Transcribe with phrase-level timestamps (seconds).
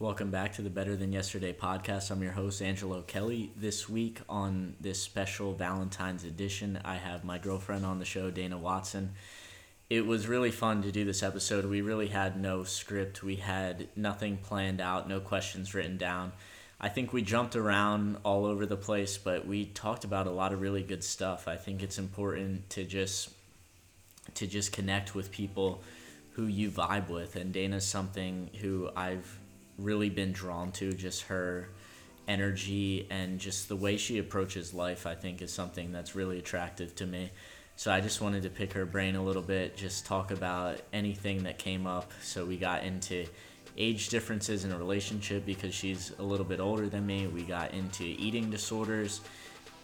[0.00, 2.10] Welcome back to the Better Than Yesterday podcast.
[2.10, 3.52] I'm your host, Angelo Kelly.
[3.54, 8.56] This week on this special Valentine's edition, I have my girlfriend on the show, Dana
[8.56, 9.12] Watson.
[9.90, 11.66] It was really fun to do this episode.
[11.66, 16.32] We really had no script, we had nothing planned out, no questions written down.
[16.80, 20.54] I think we jumped around all over the place, but we talked about a lot
[20.54, 21.46] of really good stuff.
[21.46, 23.28] I think it's important to just
[24.32, 25.82] to just connect with people
[26.30, 29.38] who you vibe with and Dana's something who I've
[29.80, 31.68] really been drawn to just her
[32.28, 36.94] energy and just the way she approaches life I think is something that's really attractive
[36.96, 37.30] to me.
[37.76, 41.44] So I just wanted to pick her brain a little bit, just talk about anything
[41.44, 42.12] that came up.
[42.22, 43.24] So we got into
[43.78, 47.26] age differences in a relationship because she's a little bit older than me.
[47.26, 49.22] We got into eating disorders,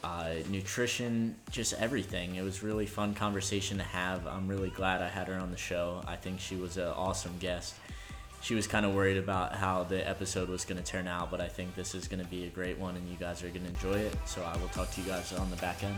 [0.05, 2.37] uh, nutrition, just everything.
[2.37, 4.27] It was really fun conversation to have.
[4.27, 6.03] I'm really glad I had her on the show.
[6.07, 7.77] I think she was an awesome guest
[8.47, 11.41] she was kind of worried about how the episode was going to turn out, but
[11.41, 13.65] I think this is going to be a great one and you guys are going
[13.65, 14.15] to enjoy it.
[14.25, 15.97] So I will talk to you guys on the back end.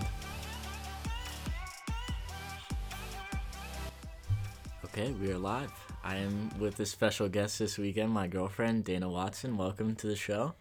[4.87, 5.71] Okay, we are live.
[6.03, 9.59] I am with a special guest this weekend, my girlfriend, Dana Watson.
[9.59, 10.55] Welcome to the show.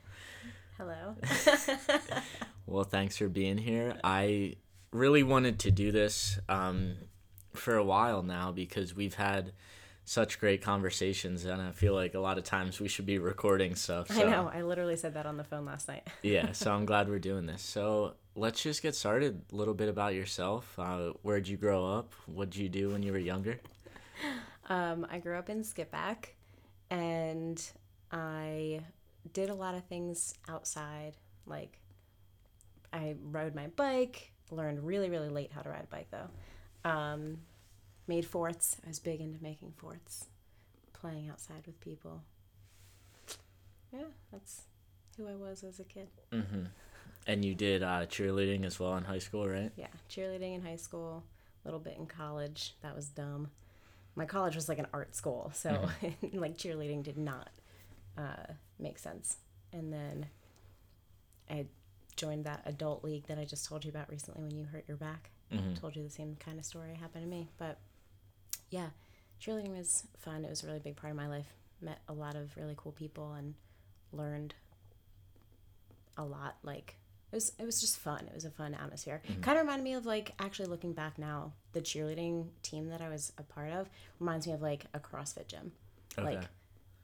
[0.78, 1.16] Hello.
[2.66, 3.96] well, thanks for being here.
[4.04, 4.58] I
[4.92, 6.98] really wanted to do this um,
[7.54, 9.54] for a while now because we've had
[10.08, 13.76] such great conversations and i feel like a lot of times we should be recording
[13.76, 14.26] stuff so.
[14.26, 16.08] i know i literally said that on the phone last night.
[16.24, 17.62] Yeah so i'm glad we're doing this.
[17.62, 19.42] So let's just get started.
[19.52, 20.78] A little bit about yourself.
[20.80, 22.14] Uh, where'd you grow up?
[22.26, 23.60] What did you do when you were younger?
[24.70, 26.30] Um, i grew up in skippack
[26.90, 27.62] and
[28.12, 28.80] i
[29.34, 31.80] did a lot of things outside like
[32.94, 36.90] i rode my bike learned really really late how to ride a bike though.
[36.90, 37.40] Um,
[38.08, 38.78] made forts.
[38.84, 40.26] I was big into making forts,
[40.94, 42.24] playing outside with people.
[43.94, 44.64] Yeah, that's
[45.18, 46.08] who I was as a kid.
[46.32, 46.64] Mm-hmm.
[47.26, 49.72] And you did uh, cheerleading as well in high school, right?
[49.76, 51.24] Yeah, cheerleading in high school,
[51.64, 52.76] a little bit in college.
[52.82, 53.50] That was dumb.
[54.16, 56.40] My college was like an art school, so mm-hmm.
[56.40, 57.50] like cheerleading did not
[58.18, 59.38] uh, make sense.
[59.74, 60.28] And then
[61.50, 61.66] I
[62.16, 64.98] joined that adult league that I just told you about recently when you hurt your
[64.98, 65.30] back.
[65.54, 65.76] Mm-hmm.
[65.76, 67.80] Told you the same kind of story happened to me, but
[68.70, 68.88] yeah,
[69.42, 70.44] cheerleading was fun.
[70.44, 71.48] It was a really big part of my life.
[71.82, 73.54] Met a lot of really cool people and
[74.12, 74.54] learned
[76.18, 76.56] a lot.
[76.64, 76.96] Like
[77.32, 78.26] it was, it was just fun.
[78.28, 79.22] It was a fun atmosphere.
[79.28, 79.42] Mm-hmm.
[79.42, 83.10] Kind of reminded me of like actually looking back now, the cheerleading team that I
[83.10, 83.90] was a part of
[84.20, 85.72] reminds me of like a CrossFit gym,
[86.18, 86.36] okay.
[86.36, 86.44] like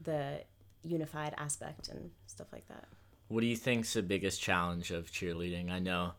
[0.01, 0.41] the
[0.83, 2.85] unified aspect and stuff like that.
[3.27, 5.71] What do you think's the biggest challenge of cheerleading?
[5.71, 6.13] I know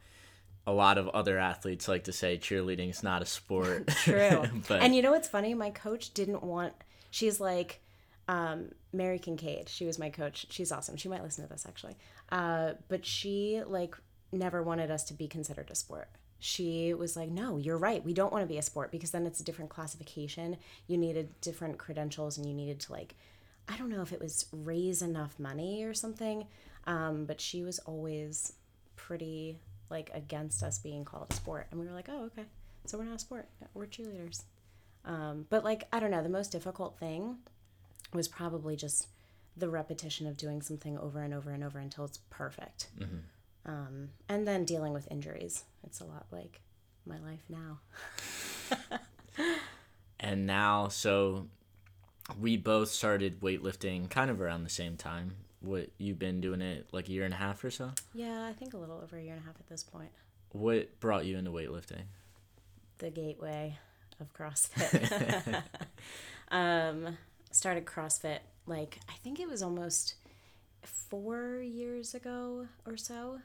[0.67, 3.89] a lot of other athletes like to say cheerleading is not a sport.
[4.03, 4.45] True.
[4.69, 5.55] but and you know what's funny?
[5.55, 6.73] My coach didn't want.
[7.11, 7.81] She's like
[8.29, 9.69] um, Mary Kincaid.
[9.69, 10.47] She was my coach.
[10.51, 10.97] She's awesome.
[10.97, 11.97] She might listen to this actually.
[12.31, 13.95] Uh, but she like
[14.33, 16.09] never wanted us to be considered a sport.
[16.41, 18.05] She was like, "No, you're right.
[18.05, 20.57] We don't want to be a sport because then it's a different classification.
[20.87, 23.15] You needed different credentials, and you needed to like,
[23.69, 26.47] I don't know if it was raise enough money or something."
[26.87, 28.53] Um, but she was always
[28.97, 29.59] pretty
[29.91, 31.67] like against us being called a sport.
[31.71, 32.45] And we were like oh okay.
[32.87, 33.49] So we're not a sport.
[33.73, 34.43] We're cheerleaders.
[35.05, 36.23] Um, but like i don't know.
[36.23, 37.37] The most difficult thing
[38.13, 39.09] was probably just
[39.57, 42.89] the repetition of doing something over and over and over until it's perfect.
[42.99, 43.71] Mm-hmm.
[43.71, 45.65] um, and then dealing with injuries.
[45.85, 46.61] It's a lot like
[47.07, 47.81] my life now.
[50.25, 51.49] And now so
[52.41, 55.35] we both started weightlifting kind of around the same time
[55.67, 57.91] what you've been doing it like a year and a half or so?
[58.13, 60.11] Yeah, I think a little over a year and a half at this point.
[60.53, 62.03] What brought you into weightlifting?
[62.99, 63.79] The gateway
[64.21, 65.63] of CrossFit.
[66.51, 67.19] um,
[67.51, 70.15] started CrossFit like I think it was almost
[70.83, 73.41] four years ago or so.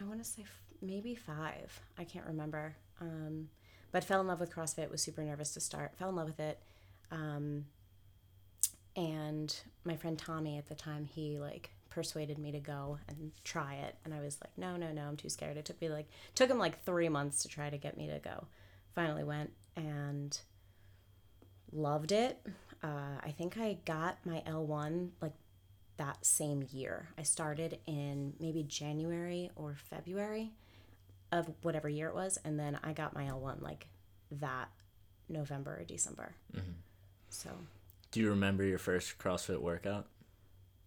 [0.00, 1.80] I want to say f- maybe five.
[1.98, 2.74] I can't remember.
[3.00, 3.48] Um,
[3.92, 4.90] but fell in love with CrossFit.
[4.90, 5.96] Was super nervous to start.
[5.96, 6.58] Fell in love with it.
[7.10, 7.66] Um,
[8.96, 13.74] and my friend Tommy at the time, he like persuaded me to go and try
[13.74, 13.96] it.
[14.04, 15.56] And I was like, no, no, no, I'm too scared.
[15.56, 18.18] It took me like, took him like three months to try to get me to
[18.18, 18.46] go.
[18.94, 20.38] Finally went and
[21.72, 22.40] loved it.
[22.82, 25.32] Uh, I think I got my L1 like
[25.96, 27.08] that same year.
[27.18, 30.52] I started in maybe January or February
[31.32, 32.38] of whatever year it was.
[32.44, 33.86] And then I got my L1 like
[34.30, 34.68] that
[35.28, 36.34] November or December.
[36.54, 36.72] Mm-hmm.
[37.28, 37.50] So
[38.14, 40.06] do you remember your first CrossFit workout?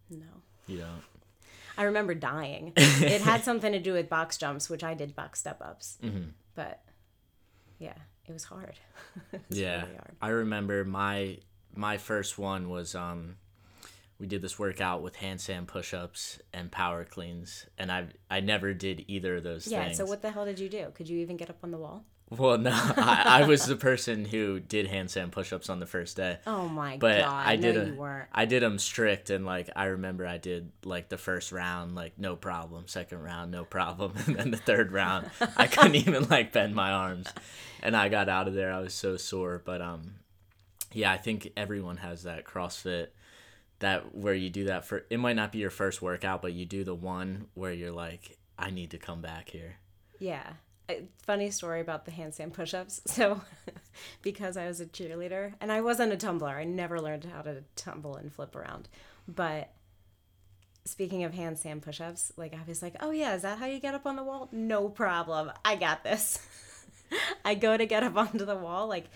[0.08, 0.24] No.
[0.66, 1.02] You don't.
[1.76, 2.72] I remember dying.
[2.76, 5.98] it had something to do with box jumps, which I did box step ups.
[6.02, 6.30] Mm-hmm.
[6.54, 6.82] But
[7.78, 7.96] yeah,
[8.26, 8.80] it was hard.
[9.32, 10.16] it was yeah, really hard.
[10.22, 11.36] I remember my
[11.74, 13.36] my first one was um
[14.18, 19.04] we did this workout with handstand push-ups and power cleans, and I I never did
[19.06, 19.72] either of those things.
[19.72, 19.84] Yeah.
[19.84, 19.98] things.
[19.98, 20.86] So what the hell did you do?
[20.94, 22.06] Could you even get up on the wall?
[22.30, 26.38] Well, no, I, I was the person who did handstand push-ups on the first day.
[26.46, 27.46] Oh my But god!
[27.46, 28.28] I did no, a- you weren't.
[28.32, 32.18] I did them strict, and like I remember, I did like the first round, like
[32.18, 32.86] no problem.
[32.86, 36.90] Second round, no problem, and then the third round, I couldn't even like bend my
[36.90, 37.28] arms,
[37.82, 38.72] and I got out of there.
[38.72, 40.16] I was so sore, but um,
[40.92, 43.08] yeah, I think everyone has that CrossFit,
[43.78, 45.06] that where you do that for.
[45.08, 48.36] It might not be your first workout, but you do the one where you're like,
[48.58, 49.76] I need to come back here.
[50.18, 50.44] Yeah.
[51.22, 53.02] Funny story about the handstand push-ups.
[53.06, 53.40] So,
[54.22, 57.64] because I was a cheerleader and I wasn't a tumbler, I never learned how to
[57.76, 58.88] tumble and flip around.
[59.26, 59.70] But
[60.84, 63.94] speaking of handstand push-ups, like I was like, "Oh yeah, is that how you get
[63.94, 65.50] up on the wall?" No problem.
[65.64, 66.46] I got this.
[67.44, 69.06] I go to get up onto the wall, like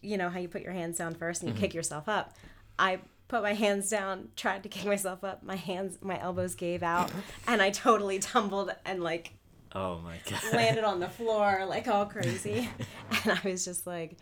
[0.00, 1.78] you know how you put your hands down first and you kick mm-hmm.
[1.78, 2.36] yourself up.
[2.78, 5.42] I put my hands down, tried to kick myself up.
[5.42, 7.10] My hands, my elbows gave out,
[7.46, 9.32] and I totally tumbled and like
[9.72, 10.54] Oh my god.
[10.54, 12.68] landed on the floor like all crazy.
[13.24, 14.16] and I was just like,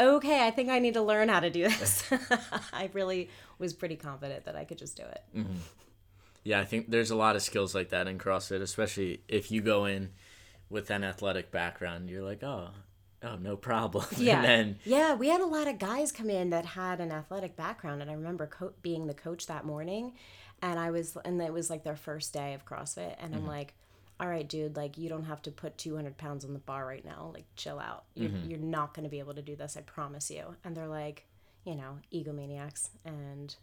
[0.00, 2.04] okay, I think I need to learn how to do this.
[2.72, 5.22] I really was pretty confident that I could just do it.
[5.36, 5.58] Mm-hmm.
[6.42, 9.60] Yeah, I think there's a lot of skills like that in CrossFit, especially if you
[9.60, 10.10] go in
[10.70, 12.08] with an athletic background.
[12.08, 12.70] You're like, oh,
[13.22, 14.06] oh, no problem.
[14.16, 14.36] Yeah.
[14.36, 17.56] and then yeah, we had a lot of guys come in that had an athletic
[17.56, 18.00] background.
[18.00, 20.14] And I remember co- being the coach that morning.
[20.62, 23.16] And I was, and it was like their first day of CrossFit.
[23.18, 23.48] And I'm mm-hmm.
[23.48, 23.74] like,
[24.20, 27.04] all right, dude, like you don't have to put 200 pounds on the bar right
[27.04, 27.30] now.
[27.32, 28.04] Like, chill out.
[28.14, 29.78] You're, you're not going to be able to do this.
[29.78, 30.56] I promise you.
[30.62, 31.24] And they're like,
[31.64, 32.90] you know, egomaniacs.
[33.04, 33.56] And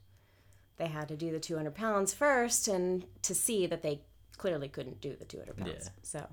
[0.78, 4.02] they had to do the 200 pounds first and to see that they
[4.38, 5.72] clearly couldn't do the 200 pounds.
[5.86, 5.90] Yeah.
[6.02, 6.28] So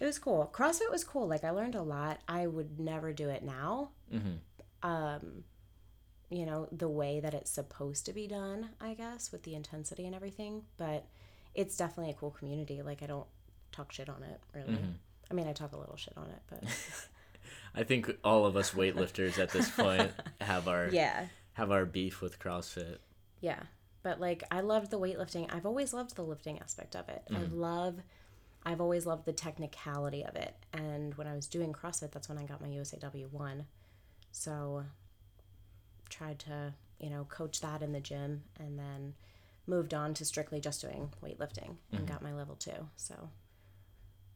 [0.00, 0.50] it was cool.
[0.52, 1.28] CrossFit was cool.
[1.28, 2.20] Like I learned a lot.
[2.26, 3.90] I would never do it now.
[4.82, 5.44] Um,
[6.28, 10.06] you know, the way that it's supposed to be done, I guess, with the intensity
[10.06, 10.62] and everything.
[10.76, 11.06] But
[11.54, 12.82] it's definitely a cool community.
[12.82, 13.26] Like I don't
[13.74, 14.74] talk shit on it, really.
[14.74, 14.90] Mm-hmm.
[15.30, 16.62] I mean, I talk a little shit on it, but
[17.74, 21.26] I think all of us weightlifters at this point have our yeah.
[21.54, 22.98] have our beef with CrossFit.
[23.40, 23.60] Yeah.
[24.02, 25.52] But like I loved the weightlifting.
[25.52, 27.22] I've always loved the lifting aspect of it.
[27.30, 27.58] I mm-hmm.
[27.58, 27.96] love
[28.66, 30.54] I've always loved the technicality of it.
[30.72, 33.66] And when I was doing CrossFit, that's when I got my USAW one.
[34.32, 34.84] So
[36.08, 39.14] tried to, you know, coach that in the gym and then
[39.66, 42.06] moved on to strictly just doing weightlifting and mm-hmm.
[42.06, 42.70] got my level 2.
[42.96, 43.28] So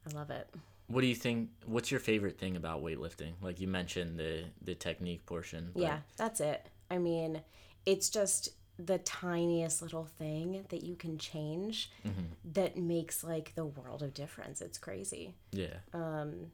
[0.09, 0.49] I love it.
[0.89, 1.51] What do you think?
[1.67, 3.33] What's your favorite thing about weightlifting?
[3.43, 5.71] Like you mentioned the the technique portion.
[5.75, 6.67] Yeah, that's it.
[6.91, 7.43] I mean,
[7.85, 12.27] it's just the tiniest little thing that you can change mm-hmm.
[12.53, 14.63] that makes like the world of difference.
[14.63, 15.35] It's crazy.
[15.53, 15.75] Yeah.
[15.93, 16.53] Um,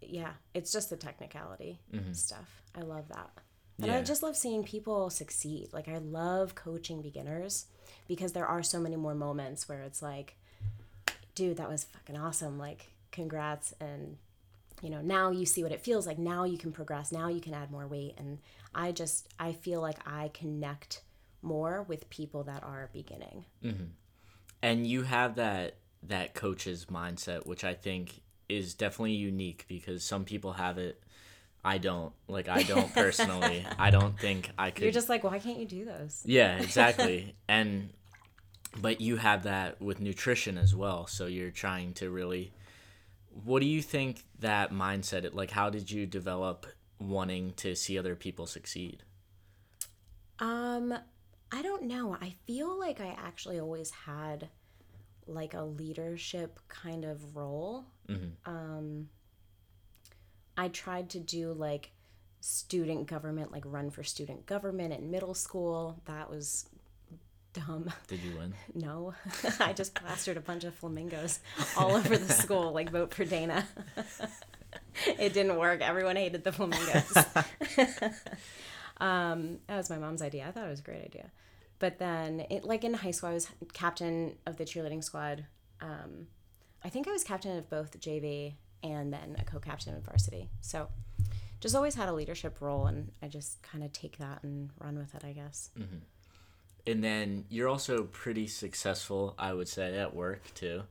[0.00, 2.12] yeah, it's just the technicality mm-hmm.
[2.12, 2.62] stuff.
[2.74, 3.30] I love that.
[3.78, 3.98] And Yeah.
[3.98, 5.68] I just love seeing people succeed.
[5.72, 7.66] Like I love coaching beginners
[8.08, 10.36] because there are so many more moments where it's like,
[11.34, 12.58] dude, that was fucking awesome.
[12.58, 14.16] Like, congrats and
[14.82, 16.18] you know, now you see what it feels like.
[16.18, 17.12] Now you can progress.
[17.12, 18.38] Now you can add more weight and
[18.74, 21.02] I just I feel like I connect
[21.40, 23.44] more with people that are beginning.
[23.64, 23.84] Mm-hmm.
[24.62, 25.74] and you have that
[26.04, 31.00] that coach's mindset which i think is definitely unique because some people have it
[31.64, 35.38] i don't like i don't personally i don't think i could You're just like, why
[35.38, 36.22] can't you do those?
[36.24, 37.90] yeah exactly and
[38.80, 42.52] but you have that with nutrition as well so you're trying to really
[43.44, 46.66] what do you think that mindset like how did you develop
[46.98, 49.02] wanting to see other people succeed
[50.38, 50.94] Um,
[51.52, 52.16] I don't know.
[52.20, 54.48] I feel like I actually always had
[55.26, 57.84] like a leadership kind of role.
[58.46, 59.08] Um,
[60.56, 61.92] I tried to do like
[62.40, 66.00] student government, like run for student government in middle school.
[66.06, 66.66] That was
[67.52, 67.90] dumb.
[68.08, 69.14] did you win No,
[69.60, 71.40] I just plastered a bunch of flamingos
[71.76, 73.66] all over the school, like vote for Dana.
[75.18, 75.80] it didn't work.
[75.80, 77.16] Everyone hated the flamingos.
[78.98, 80.46] um, that was my mom's idea.
[80.46, 81.30] I thought it was a great idea.
[81.78, 85.46] But then, it, like in high school, I was captain of the cheerleading squad.
[85.80, 86.28] Um,
[86.84, 88.54] I think I was captain of both JV
[88.84, 90.48] and then a co-captain of varsity.
[90.60, 90.88] So,
[91.60, 94.96] just always had a leadership role, and I just kind of take that and run
[94.96, 95.70] with it, I guess.
[96.86, 100.82] And then you're also pretty successful, I would say, at work too.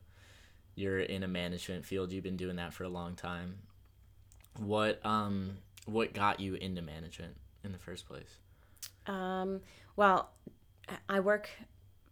[0.75, 2.12] You're in a management field.
[2.12, 3.60] You've been doing that for a long time.
[4.57, 8.38] What um what got you into management in the first place?
[9.07, 9.62] Um,
[9.95, 10.29] well,
[11.10, 11.50] I work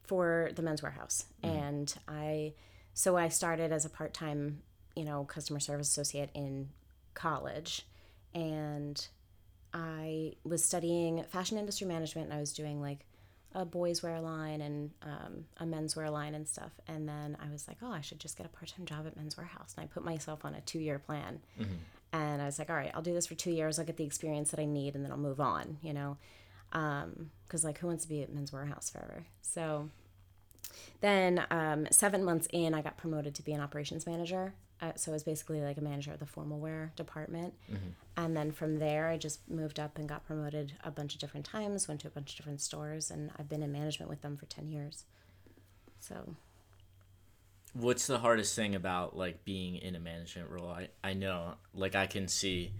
[0.03, 2.53] for the Men's Wearhouse, and I
[2.93, 4.61] so I started as a part time,
[4.95, 6.69] you know, customer service associate in
[7.13, 7.85] college,
[8.33, 9.07] and
[9.73, 13.05] I was studying fashion industry management, and I was doing like
[13.53, 16.71] a boys wear line and um, a menswear line and stuff.
[16.87, 19.17] And then I was like, oh, I should just get a part time job at
[19.17, 19.75] Men's Wearhouse.
[19.75, 21.39] And I put myself on a two year plan.
[21.59, 21.73] Mm-hmm.
[22.11, 23.79] And I was like, all right, I'll do this for two years.
[23.79, 26.17] I'll get the experience that I need and then I'll move on, you know?
[26.71, 29.25] Because, um, like, who wants to be at Men's Wearhouse forever?
[29.41, 29.89] So
[31.01, 34.53] then, um, seven months in, I got promoted to be an operations manager.
[34.81, 37.53] Uh, so I was basically like a manager of the formal wear department.
[37.69, 37.89] Mm-hmm.
[38.17, 41.45] And then from there, I just moved up and got promoted a bunch of different
[41.45, 44.37] times, went to a bunch of different stores, and I've been in management with them
[44.37, 45.03] for 10 years.
[45.99, 46.35] So.
[47.73, 50.69] What's the hardest thing about like being in a management role?
[50.69, 52.71] I, I know, like, I can see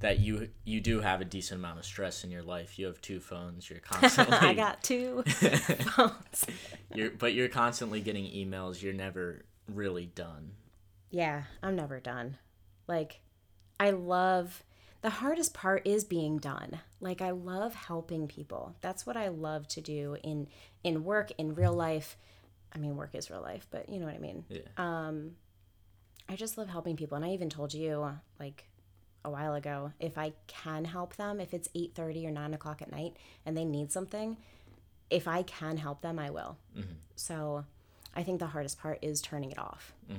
[0.00, 2.78] that you you do have a decent amount of stress in your life.
[2.78, 3.70] You have two phones.
[3.70, 6.46] You're constantly I got two phones.
[6.94, 8.82] you're but you're constantly getting emails.
[8.82, 10.52] You're never really done.
[11.14, 12.38] Yeah, I'm never done.
[12.88, 13.20] Like
[13.78, 14.64] I love
[15.00, 16.80] the hardest part is being done.
[17.00, 18.74] Like I love helping people.
[18.80, 20.48] That's what I love to do in
[20.82, 22.16] in work, in real life.
[22.74, 24.44] I mean, work is real life, but you know what I mean.
[24.48, 24.62] Yeah.
[24.76, 25.36] Um
[26.28, 28.64] I just love helping people and I even told you like
[29.26, 32.92] a while ago if i can help them if it's 8.30 or 9 o'clock at
[32.92, 33.16] night
[33.46, 34.36] and they need something
[35.08, 36.92] if i can help them i will mm-hmm.
[37.16, 37.64] so
[38.14, 40.18] i think the hardest part is turning it off mm-hmm.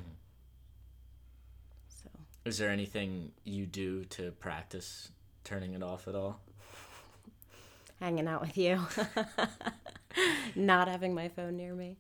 [2.46, 5.10] Is there anything you do to practice
[5.44, 6.40] turning it off at all?
[8.00, 8.80] Hanging out with you.
[10.56, 11.98] Not having my phone near me.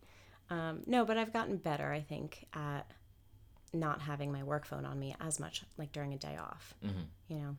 [0.49, 2.83] Um, no but i've gotten better i think at
[3.73, 7.01] not having my work phone on me as much like during a day off mm-hmm.
[7.27, 7.57] you know?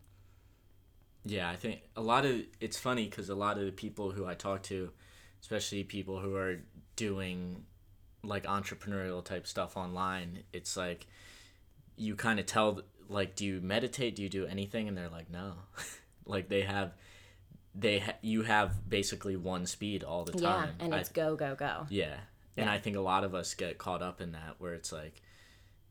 [1.24, 4.24] Yeah i think a lot of it's funny because a lot of the people who
[4.24, 4.92] i talk to
[5.42, 6.60] especially people who are
[6.94, 7.64] doing
[8.22, 11.08] like entrepreneurial type stuff online it's like
[11.96, 15.30] you kind of tell like do you meditate do you do anything and they're like
[15.30, 15.54] no
[16.26, 16.92] like they have
[17.74, 21.36] they ha- you have basically one speed all the time yeah and it's I, go
[21.36, 22.16] go go yeah
[22.56, 25.20] and I think a lot of us get caught up in that where it's like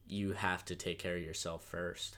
[0.07, 2.17] you have to take care of yourself first.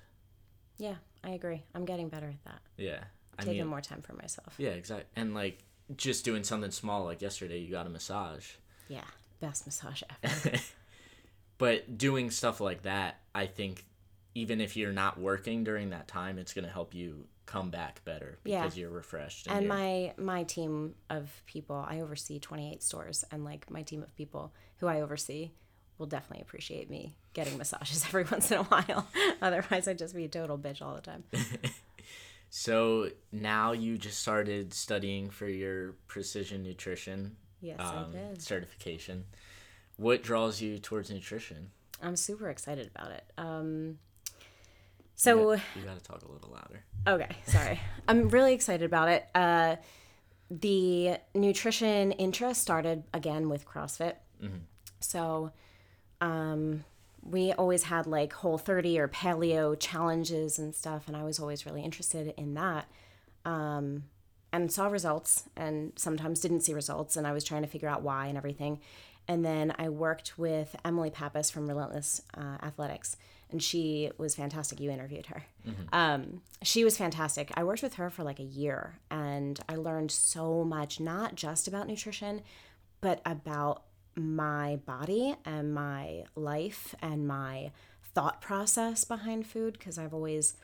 [0.78, 1.64] Yeah, I agree.
[1.74, 2.60] I'm getting better at that.
[2.78, 3.04] Yeah.
[3.40, 4.56] I Taking mean, more time for myself.
[4.58, 5.06] Yeah, exactly.
[5.16, 5.64] And like
[5.96, 8.52] just doing something small like yesterday you got a massage.
[8.88, 9.04] Yeah,
[9.40, 10.58] best massage ever.
[11.58, 13.86] But doing stuff like that, I think
[14.36, 18.04] even if you're not working during that time, it's going to help you come back
[18.06, 18.82] better because yeah.
[18.82, 19.48] you're refreshed.
[19.48, 24.04] And, and my my team of people, I oversee 28 stores and like my team
[24.04, 25.52] of people who I oversee
[25.98, 29.08] will definitely appreciate me getting massages every once in a while.
[29.42, 31.24] Otherwise, I'd just be a total bitch all the time.
[32.50, 38.42] so now you just started studying for your precision nutrition yes, um, I did.
[38.42, 39.26] certification.
[39.98, 41.72] What draws you towards nutrition?
[42.02, 43.24] I'm super excited about it.
[43.38, 43.98] Um,
[45.16, 46.84] so you got, to talk a little louder.
[47.08, 47.80] Okay, sorry.
[48.08, 49.28] I'm really excited about it.
[49.34, 49.78] Uh,
[50.52, 54.16] the nutrition interest started again with CrossFit.
[54.42, 54.58] Mm-hmm.
[55.00, 55.52] So
[56.22, 56.84] um,
[57.28, 61.66] we always had like whole 30 or paleo challenges and stuff and i was always
[61.66, 62.88] really interested in that
[63.46, 64.04] um,
[64.52, 68.02] and saw results and sometimes didn't see results and i was trying to figure out
[68.02, 68.80] why and everything
[69.28, 73.18] and then i worked with emily pappas from relentless uh, athletics
[73.50, 75.84] and she was fantastic you interviewed her mm-hmm.
[75.94, 80.12] um, she was fantastic i worked with her for like a year and i learned
[80.12, 82.42] so much not just about nutrition
[83.02, 83.84] but about
[84.18, 87.72] my body and my life and my
[88.14, 90.56] thought process behind food because I've always,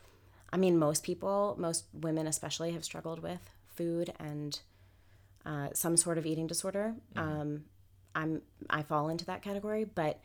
[0.52, 4.58] I mean, most people, most women especially, have struggled with food and
[5.46, 6.94] uh, some sort of eating disorder.
[7.14, 7.40] Mm-hmm.
[7.40, 7.64] Um,
[8.14, 10.20] I'm I fall into that category, but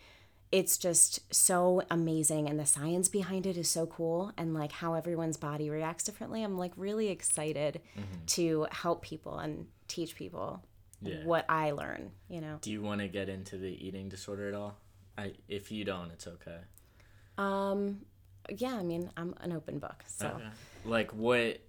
[0.51, 4.95] it's just so amazing and the science behind it is so cool and like how
[4.95, 6.43] everyone's body reacts differently.
[6.43, 8.25] I'm like really excited mm-hmm.
[8.25, 10.63] to help people and teach people
[11.01, 11.23] yeah.
[11.23, 12.57] what I learn, you know.
[12.61, 14.77] Do you want to get into the eating disorder at all?
[15.17, 16.59] I if you don't, it's okay.
[17.37, 18.01] Um
[18.49, 20.03] yeah, I mean, I'm an open book.
[20.07, 20.45] So okay.
[20.83, 21.59] like what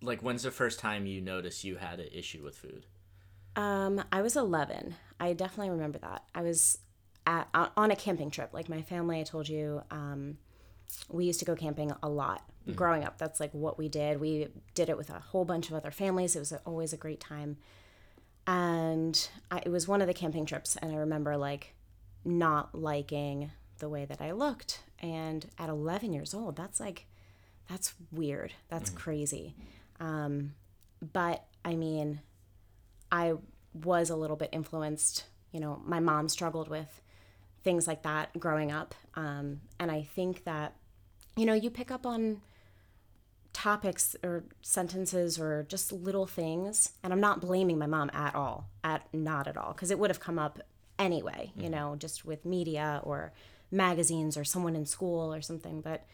[0.00, 2.86] like when's the first time you noticed you had an issue with food?
[3.56, 4.94] Um I was 11.
[5.18, 6.22] I definitely remember that.
[6.34, 6.78] I was
[7.26, 8.50] at on a camping trip.
[8.52, 10.38] Like my family, I told you, um
[11.10, 12.74] we used to go camping a lot mm-hmm.
[12.74, 13.18] growing up.
[13.18, 14.20] That's like what we did.
[14.20, 16.36] We did it with a whole bunch of other families.
[16.36, 17.56] It was always a great time
[18.46, 21.74] and I, it was one of the camping trips and i remember like
[22.24, 27.06] not liking the way that i looked and at 11 years old that's like
[27.68, 28.98] that's weird that's mm-hmm.
[28.98, 29.54] crazy
[29.98, 30.54] um,
[31.12, 32.20] but i mean
[33.10, 33.34] i
[33.72, 37.00] was a little bit influenced you know my mom struggled with
[37.62, 38.94] things like that growing up.
[39.16, 40.74] Um, and i think that
[41.36, 42.40] you know you pick up on
[43.52, 48.68] topics or sentences or just little things and i'm not blaming my mom at all
[48.84, 50.60] at not at all because it would have come up
[50.98, 53.32] anyway you know just with media or
[53.70, 55.80] magazines or someone in school or something.
[55.80, 56.04] But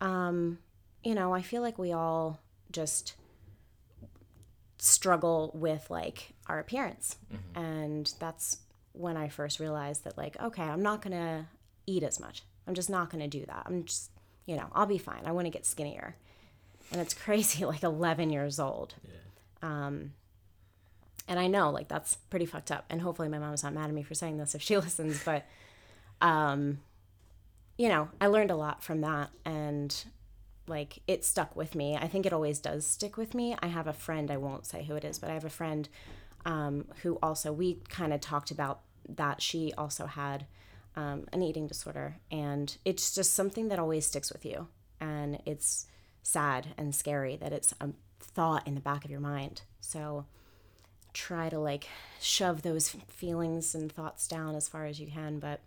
[0.00, 0.58] um
[1.04, 2.40] you know i feel like we all
[2.72, 3.14] just
[4.80, 7.16] struggle with like our appearance.
[7.54, 8.58] And that's
[8.92, 11.46] when i first realized that like okay i'm not gonna
[11.86, 12.42] eat as much.
[12.66, 13.62] I'm just not gonna do that.
[13.66, 14.10] I'm just
[14.46, 15.22] you know i'll be fine.
[15.26, 16.16] I want to get skinnier.
[16.92, 18.94] And it's crazy like 11 years old.
[19.62, 20.12] Um
[21.28, 22.84] and i know like that's pretty fucked up.
[22.90, 25.44] And hopefully my mom's not mad at me for saying this if she listens but
[26.20, 26.80] um
[27.78, 29.30] you know i learned a lot from that.
[29.44, 29.94] And
[30.70, 31.96] like it stuck with me.
[31.96, 33.56] I think it always does stick with me.
[33.62, 35.88] I have a friend i won't say who it is but i have a friend
[36.44, 38.80] um, who also we kind of talked about
[39.16, 39.42] that.
[39.42, 40.46] She also had
[40.96, 44.68] um, an eating disorder and it's just something that always sticks with you.
[45.00, 45.86] And it's
[46.22, 49.62] sad and scary that it's a thought in the back of your mind.
[49.80, 50.26] So
[51.12, 51.88] try to like
[52.20, 55.58] shove those feelings and thoughts down as far as you can but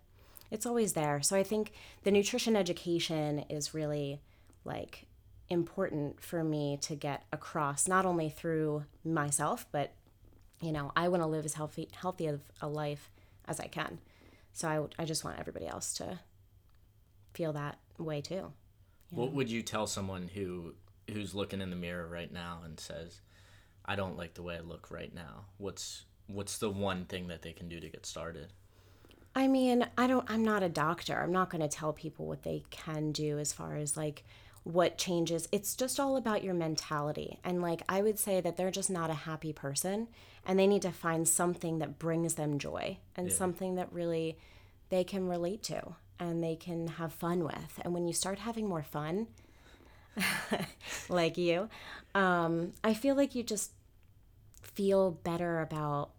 [0.50, 1.20] it's always there.
[1.20, 1.72] So i think
[2.04, 4.20] the nutrition education is really
[4.64, 5.06] like
[5.50, 9.92] important for me to get across not only through myself but
[10.60, 13.10] you know i want to live as healthy healthy of a life
[13.46, 13.98] as i can
[14.52, 16.18] so I, I just want everybody else to
[17.34, 18.52] feel that way too
[19.10, 20.74] What would you tell someone who
[21.12, 23.20] who's looking in the mirror right now and says,
[23.84, 25.44] "I don't like the way I look right now"?
[25.58, 28.52] What's what's the one thing that they can do to get started?
[29.36, 31.20] I mean, I don't I'm not a doctor.
[31.20, 34.24] I'm not going to tell people what they can do as far as like
[34.64, 35.46] what changes.
[35.52, 37.38] It's just all about your mentality.
[37.44, 40.08] And like I would say that they're just not a happy person
[40.44, 43.34] and they need to find something that brings them joy and Yeah.
[43.34, 44.38] something that really
[44.88, 47.78] they can relate to and they can have fun with.
[47.82, 49.26] And when you start having more fun,
[51.08, 51.68] like you,
[52.14, 53.72] um, I feel like you just
[54.62, 56.10] feel better about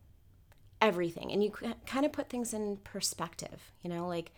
[0.82, 1.52] everything and you
[1.86, 4.32] kind of put things in perspective you know like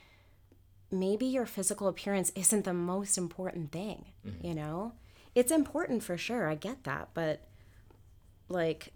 [0.91, 4.45] maybe your physical appearance isn't the most important thing mm-hmm.
[4.45, 4.93] you know
[5.35, 7.43] it's important for sure i get that but
[8.50, 8.93] like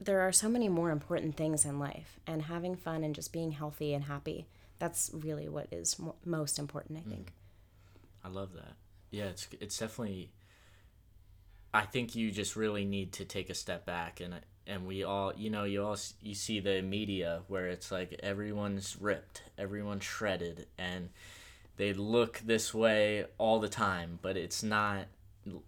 [0.00, 3.52] there are so many more important things in life and having fun and just being
[3.52, 4.46] healthy and happy
[4.78, 7.10] that's really what is mo- most important i mm-hmm.
[7.10, 7.32] think
[8.24, 8.72] I love that.
[9.10, 10.32] Yeah, it's it's definitely.
[11.72, 14.34] I think you just really need to take a step back and
[14.66, 18.96] and we all you know you all you see the media where it's like everyone's
[19.00, 21.10] ripped, everyone's shredded, and
[21.76, 25.06] they look this way all the time, but it's not.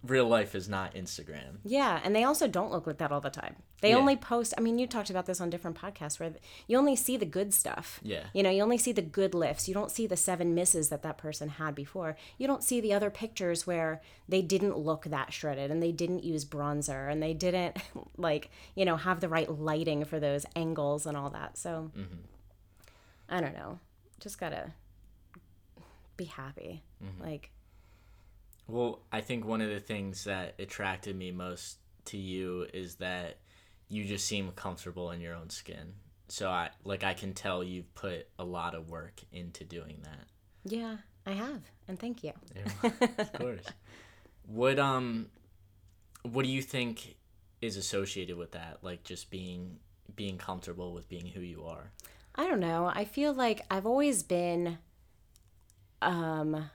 [0.03, 1.57] Real life is not Instagram.
[1.63, 3.57] Yeah, and they also don't look like that all the time.
[3.81, 3.97] They Yeah.
[3.97, 4.53] only post.
[4.57, 6.33] I mean, you talked about this on different podcasts where
[6.67, 7.99] you only see the good stuff.
[8.01, 8.25] Yeah.
[8.33, 9.67] You know, you only see the good lifts.
[9.67, 12.17] You don't see the seven misses that that person had before.
[12.39, 16.23] You don't see the other pictures where they didn't look that shredded and they didn't
[16.23, 17.77] use bronzer and they didn't
[18.17, 21.57] like you know have the right lighting for those angles and all that.
[21.57, 22.15] So mm-hmm.
[23.29, 23.79] I don't know.
[24.19, 24.71] Just gotta
[26.15, 26.83] be happy.
[27.03, 27.23] Mm-hmm.
[27.23, 27.51] Like
[28.67, 33.37] Well, I think one of the things that attracted me most to you is that
[33.89, 35.93] you just seem comfortable in your own skin.
[36.27, 40.27] So I like I can tell you've put a lot of work into doing that.
[40.65, 42.33] yeah, I have, and thank you.
[42.55, 43.65] Yeah, of course.
[44.49, 45.27] What um
[46.23, 47.15] what do you think
[47.61, 48.77] is associated with that?
[48.81, 49.79] Like just being
[50.15, 51.91] being comfortable with being who you are.
[52.35, 52.89] I don't know.
[52.93, 54.77] I feel like I've always been
[56.01, 56.69] um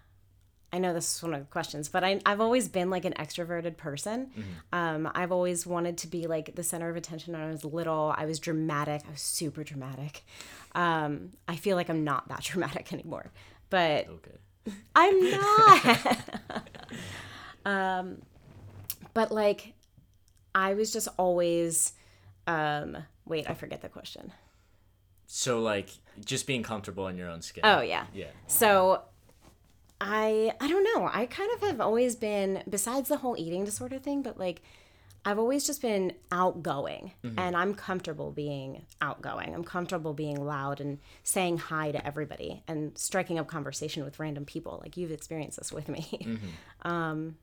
[0.73, 3.13] I know this is one of the questions, but I, I've always been like an
[3.19, 4.31] extroverted person.
[4.73, 8.15] Um, I've always wanted to be like the center of attention when I was little.
[8.17, 9.03] I was dramatic.
[9.07, 10.25] I was super dramatic.
[10.75, 13.31] Um, I feel like I'm not that dramatic anymore,
[13.69, 14.73] but Okay.
[14.97, 16.19] I'm not.
[17.67, 18.23] um,
[19.13, 19.75] but like,
[20.55, 21.93] I was just always.
[22.47, 24.33] Um, wait, I forget the question.
[25.27, 25.89] So like
[26.25, 27.63] just being comfortable in your own skin.
[27.65, 28.05] Oh yeah.
[28.13, 28.27] Yeah.
[28.47, 29.03] So
[30.05, 31.09] I I don't know.
[31.11, 34.61] I kind of have always been besides the whole eating disorder thing, but like
[35.25, 39.55] I've always just been outgoing and I'm comfortable being outgoing.
[39.55, 44.45] I'm comfortable being loud and saying hi to everybody and striking up conversation with random
[44.45, 44.81] people.
[44.83, 46.39] Like you've experienced this with me.
[46.83, 47.37] um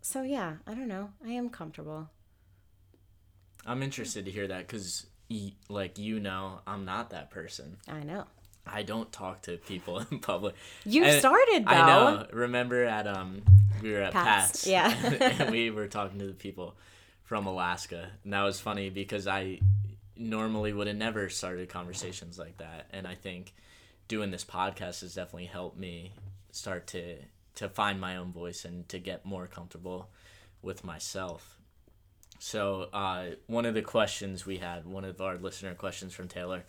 [0.00, 1.10] so yeah, I don't know.
[1.24, 2.10] I am comfortable.
[3.64, 5.06] I'm interested to hear that cuz
[5.68, 7.76] like you know, I'm not that person.
[7.86, 8.26] I know.
[8.66, 10.54] I don't talk to people in public.
[10.84, 11.70] You And started though.
[11.70, 12.26] I know.
[12.32, 13.42] Remember at um
[13.82, 14.66] we were at Pat's, Pat's.
[14.66, 14.94] yeah.
[15.40, 16.76] and we were talking to the people
[17.24, 18.08] from Alaska.
[18.24, 19.60] And that was funny because I
[20.16, 22.86] normally would have never started conversations like that.
[22.92, 23.52] And I think
[24.08, 26.12] doing this podcast has definitely helped me
[26.52, 27.16] start to
[27.54, 30.08] to find my own voice and to get more comfortable
[30.62, 31.58] with myself.
[32.44, 36.64] So uh, one of the questions we had, one of our listener questions from Taylor.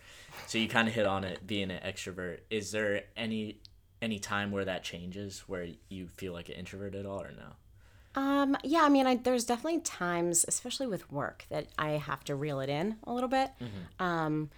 [0.46, 2.38] So you kind of hit on it, being an extrovert.
[2.48, 3.58] Is there any
[4.00, 8.20] any time where that changes, where you feel like an introvert at all, or no?
[8.22, 12.36] Um, yeah, I mean, I, there's definitely times, especially with work, that I have to
[12.36, 13.50] reel it in a little bit.
[13.98, 14.50] Um,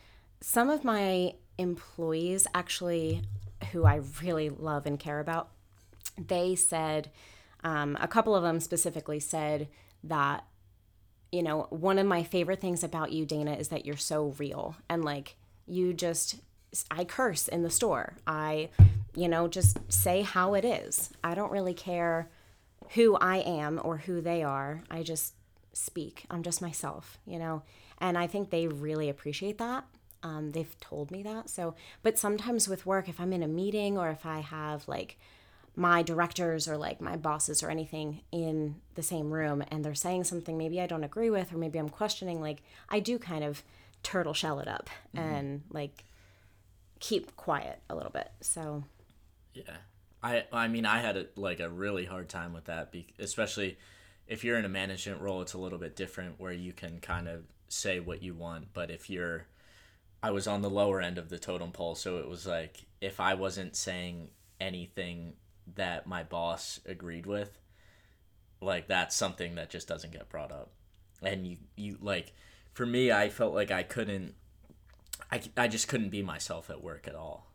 [0.43, 3.23] some of my employees, actually,
[3.73, 5.49] who I really love and care about,
[6.19, 7.11] they said,
[7.65, 9.69] um, a couple of them specifically said
[10.05, 10.45] that,
[11.33, 14.77] you know, one of my favorite things about you, Dana, is that you're so real
[14.89, 15.37] and like
[15.67, 16.37] you just,
[16.91, 18.15] I curse in the store.
[18.27, 18.71] I,
[19.15, 21.11] you know, just say how it is.
[21.25, 22.29] I don't really care
[22.91, 24.85] who I am or who they are.
[24.91, 25.35] I just
[25.73, 26.25] speak.
[26.31, 27.63] I'm just myself, you know?
[27.99, 29.85] And I think they really appreciate that.
[30.23, 31.49] Um, they've told me that.
[31.51, 35.19] So, but sometimes with work, if I'm in a meeting or if I have like
[35.77, 40.25] my directors or like my bosses or anything in the same room and they're saying
[40.25, 43.63] something maybe I don't agree with or maybe I'm questioning, like I do kind of
[44.03, 45.27] turtle shell it up mm-hmm.
[45.27, 46.05] and like
[46.99, 48.31] keep quiet a little bit.
[48.41, 48.85] So,
[49.53, 49.77] Yeah,
[50.23, 53.79] I I mean I had a, like a really hard time with that, be, especially
[54.27, 55.43] if you're in a management role.
[55.43, 58.91] It's a little bit different where you can kind of say what you want, but
[58.91, 59.47] if you're
[60.23, 63.21] I was on the lower end of the totem pole, so it was like if
[63.21, 65.35] I wasn't saying anything
[65.75, 67.59] that my boss agreed with,
[68.61, 70.71] like that's something that just doesn't get brought up.
[71.23, 72.33] And you you like
[72.73, 74.35] for me, I felt like I couldn't
[75.31, 77.51] I, I just couldn't be myself at work at all.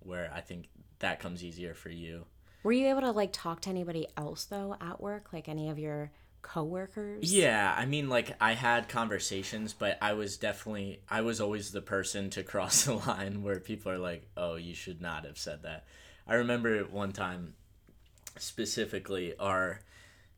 [0.00, 0.68] Where I think
[1.00, 2.24] that comes easier for you.
[2.62, 5.78] were you able to like talk to anybody else though at work, like any of
[5.78, 6.10] your
[6.42, 7.32] coworkers?
[7.32, 11.82] Yeah, I mean, like I had conversations, but I was definitely I was always the
[11.82, 15.62] person to cross the line where people are like, "Oh, you should not have said
[15.64, 15.84] that."
[16.26, 17.54] I remember one time
[18.38, 19.80] specifically our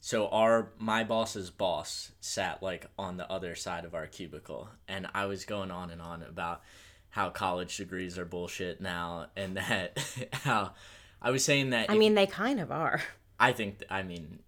[0.00, 5.06] so our my boss's boss sat like on the other side of our cubicle and
[5.14, 6.62] I was going on and on about
[7.10, 9.98] how college degrees are bullshit now and that
[10.32, 10.72] how
[11.20, 13.00] I was saying that I mean, they kind of are.
[13.38, 14.40] I think I mean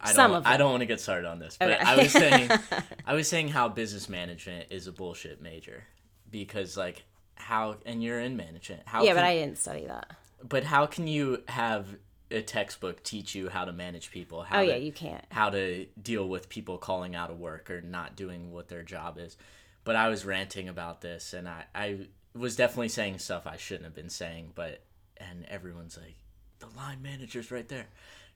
[0.00, 1.84] I don't Some of I don't want to get started on this, but Okay.
[1.84, 2.50] I was saying
[3.06, 5.84] I was saying how business management is a bullshit major
[6.30, 8.82] because like how and you're in management.
[8.86, 10.10] How yeah, can, but I didn't study that.
[10.48, 11.86] But how can you have
[12.30, 14.42] a textbook teach you how to manage people?
[14.42, 15.24] How Oh to, yeah, you can't.
[15.30, 19.18] how to deal with people calling out of work or not doing what their job
[19.18, 19.36] is.
[19.84, 23.84] But I was ranting about this and I, I was definitely saying stuff I shouldn't
[23.84, 24.80] have been saying, but
[25.18, 26.16] and everyone's like,
[26.60, 27.86] The line manager's right there.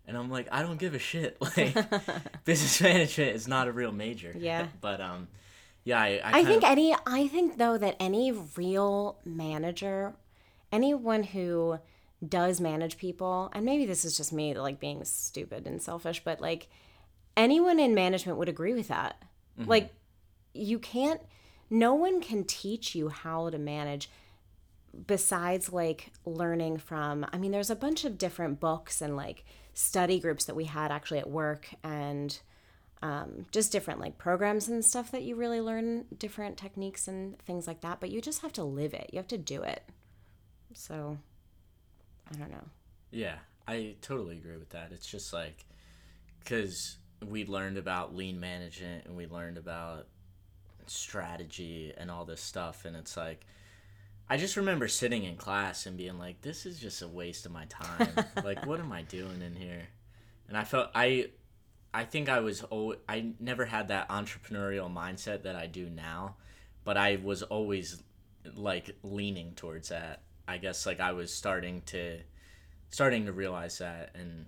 [0.08, 1.36] And I'm like, I don't give a shit.
[1.56, 1.74] Like
[2.44, 4.34] business management is not a real major.
[4.36, 4.66] Yeah.
[4.80, 5.28] But um
[5.84, 10.14] yeah, I, I, I think of, any I think though that any real manager,
[10.72, 11.78] anyone who
[12.26, 16.40] does manage people, and maybe this is just me like being stupid and selfish, but
[16.40, 16.68] like
[17.36, 19.22] anyone in management would agree with that.
[19.66, 19.92] Like
[20.54, 21.20] you can't
[21.70, 24.08] no one can teach you how to manage
[25.06, 30.18] besides like learning from I mean there's a bunch of different books and like study
[30.18, 32.38] groups that we had actually at work and
[33.02, 37.66] um, just different like programs and stuff that you really learn different techniques and things
[37.66, 39.10] like that but you just have to live it.
[39.12, 39.82] You have to do it.
[40.72, 41.18] So
[42.32, 42.68] i don't know
[43.10, 43.36] Yeah,
[43.68, 44.92] I totally agree with that.
[44.92, 45.64] It's just like
[46.40, 50.06] because we learned about lean management and we learned about
[50.86, 53.46] strategy and all this stuff, and it's like
[54.28, 57.52] I just remember sitting in class and being like, "This is just a waste of
[57.52, 58.08] my time.
[58.44, 59.88] like, what am I doing in here?"
[60.48, 61.30] And I felt I,
[61.94, 66.36] I think I was al- I never had that entrepreneurial mindset that I do now,
[66.84, 68.02] but I was always
[68.54, 70.22] like leaning towards that.
[70.48, 72.18] I guess like I was starting to
[72.90, 74.46] starting to realize that and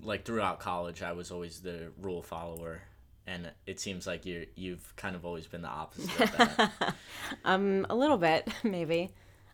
[0.00, 2.80] like throughout college I was always the rule follower
[3.26, 6.94] and it seems like you you've kind of always been the opposite of that.
[7.44, 9.10] um a little bit maybe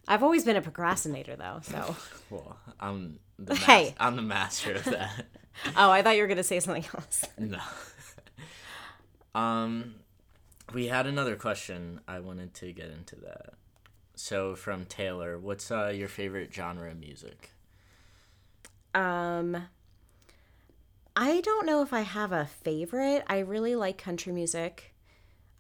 [0.07, 1.97] i've always been a procrastinator though so
[2.31, 3.95] well, I'm the mas- Hey.
[3.99, 5.27] I'm the master of that.
[5.77, 7.59] oh i thought you were gonna say something else no.
[9.35, 9.95] um
[10.75, 12.01] we had another question.
[12.07, 13.55] I wanted to get into that.
[14.19, 17.51] So from Taylor, what's uh, your favorite genre of music?
[18.93, 19.69] Um,
[21.15, 23.23] I don't know if I have a favorite.
[23.29, 24.93] I really like country music.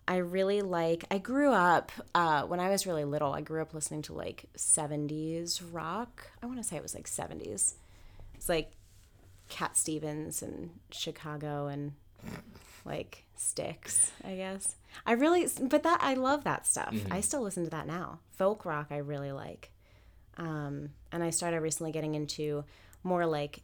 [0.08, 1.04] I really like.
[1.08, 3.32] I grew up uh, when I was really little.
[3.32, 6.28] I grew up listening to like '70s rock.
[6.42, 7.74] I want to say it was like '70s.
[8.34, 8.72] It's like
[9.48, 11.92] Cat Stevens and Chicago and
[12.84, 14.12] like Styx.
[14.24, 14.74] I guess
[15.06, 16.94] I really, but that I love that stuff.
[17.10, 18.20] I still listen to that now.
[18.36, 19.70] Folk rock I really like.
[20.36, 22.64] Um, and I started recently getting into
[23.02, 23.62] more like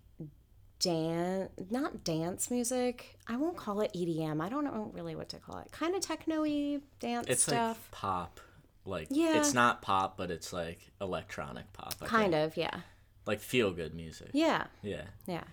[0.80, 3.16] dance, not dance music.
[3.26, 4.40] I won't call it EDM.
[4.42, 5.70] I don't know really what to call it.
[5.72, 7.78] Kind of techno-y dance It's stuff.
[7.78, 8.40] like pop.
[8.84, 9.38] Like Yeah.
[9.38, 11.94] it's not pop, but it's like electronic pop.
[12.02, 12.46] I kind think.
[12.52, 12.80] of, yeah.
[13.26, 14.28] like feel good music.
[14.32, 14.64] Yeah.
[14.82, 15.04] Yeah.
[15.26, 15.44] Yeah.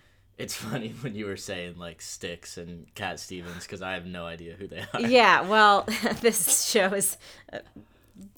[0.42, 4.26] It's funny when you were saying like Styx and Cat Stevens because I have no
[4.26, 5.00] idea who they are.
[5.12, 5.82] Yeah, well,
[6.20, 7.16] this shows
[7.52, 7.60] a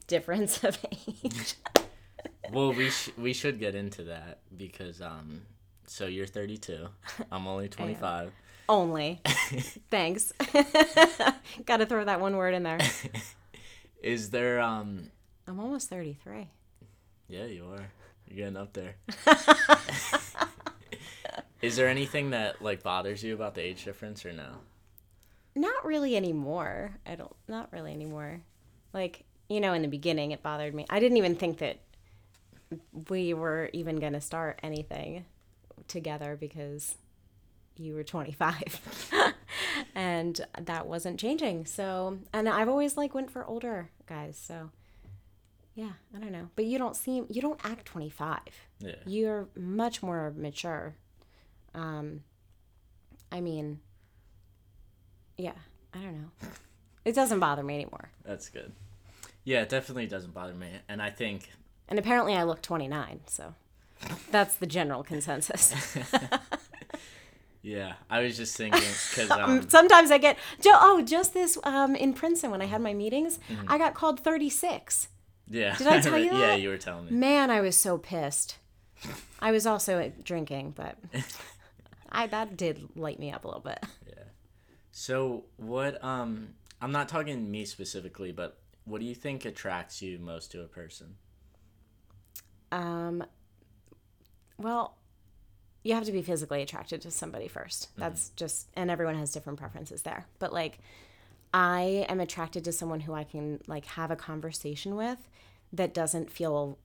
[0.06, 1.54] difference of age.
[2.52, 5.42] Well, we sh- we should get into that because um,
[5.86, 6.88] so you're 32,
[7.32, 8.32] I'm only 25.
[8.68, 9.20] Only.
[9.90, 10.32] Thanks.
[11.64, 12.78] Got to throw that one word in there.
[14.02, 15.10] Is there um?
[15.46, 16.48] I'm almost 33.
[17.28, 17.90] Yeah, you are.
[18.28, 18.94] You're getting up there.
[21.64, 24.48] Is there anything that like bothers you about the age difference or no?
[25.55, 26.96] Not really anymore.
[27.07, 28.40] I don't, not really anymore.
[28.92, 30.85] Like, you know, in the beginning, it bothered me.
[30.90, 31.79] I didn't even think that
[33.09, 35.24] we were even going to start anything
[35.87, 36.96] together because
[37.77, 39.12] you were 25
[39.94, 44.70] and that wasn't changing so and i've always like went for older guys so
[45.74, 48.38] yeah i don't know but you don't seem you don't act 25
[48.79, 48.94] Yeah.
[49.07, 50.94] you're much more mature
[51.74, 52.20] um
[53.32, 53.80] i mean
[55.37, 55.52] yeah
[55.92, 56.30] i don't know
[57.04, 58.72] it doesn't bother me anymore That's good.
[59.46, 61.50] Yeah, it definitely doesn't bother me, and I think
[61.87, 63.54] and apparently i look 29 so
[64.30, 65.74] that's the general consensus
[67.62, 72.12] yeah, I was just thinking because um, sometimes i get oh just this um in
[72.14, 73.70] princeton when i had my meetings Mm-hmm.
[73.70, 75.08] i got called 36
[75.46, 75.76] yeah.
[75.76, 77.10] Did I tell you yeah, you were telling me.
[77.12, 78.56] man i was so pissed
[79.40, 80.96] i was also uh, drinking but
[82.14, 84.24] i that did light me up a little bit Yeah.
[84.96, 86.03] So what?
[86.05, 86.50] Um,
[86.81, 90.68] I'm not talking me specifically, but what do you think attracts you most to a
[90.68, 91.16] person?
[92.70, 93.24] Um,
[94.57, 94.96] well,
[95.83, 99.59] you have to be physically attracted to somebody 1st That's just, and everyone has different
[99.59, 100.27] preferences there.
[100.38, 100.79] But like,
[101.53, 105.18] I am attracted to someone who I can like have a conversation with
[105.72, 106.79] that doesn't feel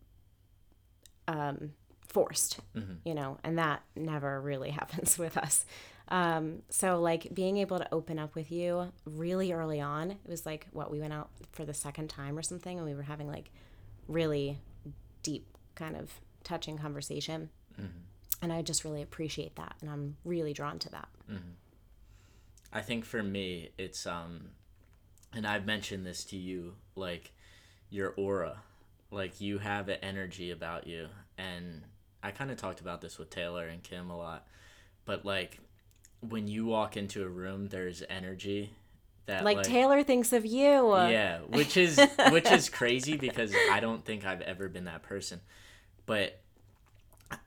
[1.28, 1.74] um,
[2.10, 2.60] forced,
[3.06, 5.65] you know, and that never really happens with us.
[6.10, 10.45] Um, so like being able to open up with you really early on, it was
[10.45, 13.28] like what we went out for the second time or something, and we were having
[13.28, 13.52] like
[14.08, 14.58] really
[15.24, 15.45] deep
[15.76, 16.12] kind of
[16.43, 17.50] touching conversation.
[18.41, 19.76] And I just really appreciate that.
[19.82, 21.10] And I'm really drawn to that.
[22.72, 24.52] I think for me, it's um,
[25.34, 27.32] and I've mentioned this to you, like
[27.89, 28.58] your aura,
[29.12, 31.84] like you have an energy about you, and
[32.23, 34.45] I kind of talked about this with Taylor and Kim a lot,
[35.05, 35.60] but like
[36.21, 38.73] when you walk into a room, there's energy
[39.25, 40.95] that Like, Taylor thinks of you.
[40.97, 41.99] yeah which is
[42.32, 45.39] which is crazy because i don't think i've ever been that person
[46.08, 46.39] but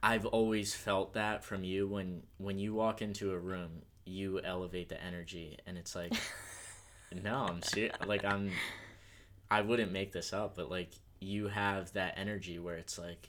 [0.01, 4.87] i've always felt that from you when when you walk into a room you elevate
[4.87, 6.13] the energy and it's like
[7.23, 8.49] no i'm serious like i'm
[9.51, 13.27] i wouldn't make this up but like you have that energy where it's like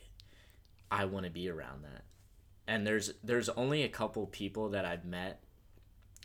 [0.94, 2.04] i want to be around that
[2.66, 5.40] and there's there's only a couple people that i've met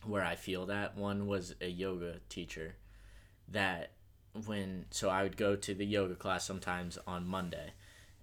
[0.05, 2.75] where i feel that one was a yoga teacher
[3.51, 3.91] that
[4.45, 7.73] when so I would go to the yoga class sometimes on Monday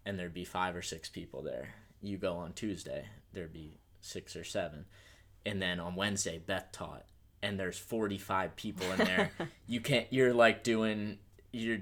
[0.04, 1.74] and there'd be five or six people there.
[2.00, 4.86] You go on Tuesday, there'd be six or seven.
[5.44, 7.04] And then on Wednesday Beth taught
[7.42, 9.30] and there's 45 people in there.
[9.66, 11.18] you can't you're like doing
[11.52, 11.80] you're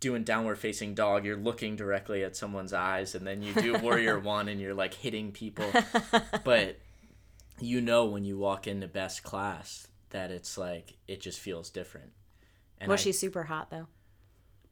[0.00, 4.18] doing downward facing dog, you're looking directly at someone's eyes and then you do warrior
[4.20, 5.70] 1 and you're like hitting people.
[6.44, 6.78] But
[7.60, 12.12] you know when you walk into best class that it's like it just feels different.
[12.78, 13.88] And Was I- she super hot though?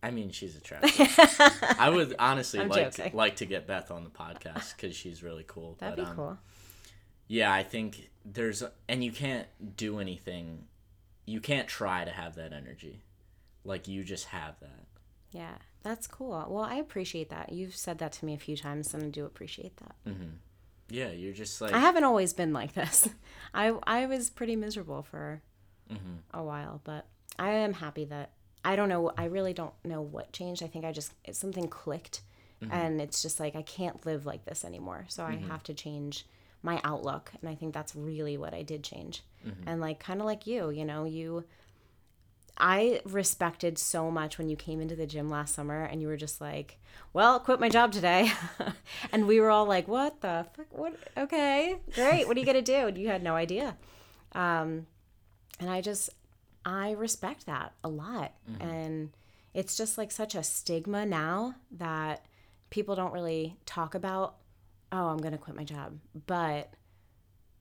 [0.02, 1.18] I mean, she's attractive.
[1.78, 3.16] I would honestly I'm like joking.
[3.16, 5.76] like to get Beth on the podcast because she's really cool.
[5.80, 6.38] That'd but, be um, cool.
[7.26, 10.66] Yeah, I think there's and you can't do anything.
[11.24, 13.02] You can't try to have that energy.
[13.64, 14.85] Like you just have that.
[15.36, 16.44] Yeah, that's cool.
[16.48, 17.52] Well, I appreciate that.
[17.52, 19.94] You've said that to me a few times, and I do appreciate that.
[20.88, 23.08] Yeah, you're just like I haven't always been like this.
[23.54, 25.42] I I was pretty miserable for
[25.92, 26.16] Mm-hmm.
[26.36, 27.06] a while, but
[27.38, 28.30] I am happy that
[28.64, 29.12] I don't know.
[29.16, 30.64] I really don't know what changed.
[30.64, 32.22] I think I just something clicked,
[32.62, 32.72] Mm-hmm.
[32.72, 35.04] and it's just like I can't live like this anymore.
[35.08, 36.24] So I have to change
[36.62, 39.22] my outlook, and I think that's really what I did change.
[39.46, 39.68] Mm-hmm.
[39.68, 41.44] And like kind of like you, you know, you.
[42.58, 46.16] I respected so much when you came into the gym last summer and you were
[46.16, 46.78] just like,
[47.12, 48.30] "Well, quit my job today,"
[49.12, 50.66] and we were all like, "What the fuck?
[50.70, 50.96] What?
[51.16, 52.26] Okay, great.
[52.26, 53.76] What are you gonna do?" And you had no idea.
[54.32, 54.86] Um,
[55.60, 56.10] and I just,
[56.64, 59.10] I respect that a lot, and
[59.54, 62.24] it's just like such a stigma now that
[62.70, 64.36] people don't really talk about.
[64.92, 66.72] Oh, I'm gonna quit my job, but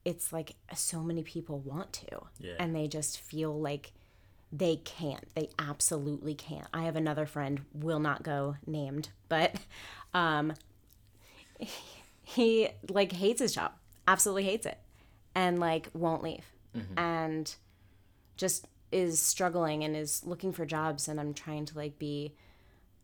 [0.05, 2.53] it's like so many people want to Yeah.
[2.59, 3.91] and they just feel like
[4.57, 5.33] they can't.
[5.35, 6.67] They absolutely can't.
[6.73, 9.55] I have another friend will not go named but
[10.13, 10.53] um
[12.23, 13.73] he like hates his job.
[14.07, 14.77] Absolutely hates it.
[15.33, 16.45] And like won't leave.
[16.97, 17.55] And
[18.37, 22.33] just is struggling and is looking for jobs and i'm trying to like be